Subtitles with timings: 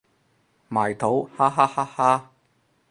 [0.67, 2.31] 埋土哈哈哈哈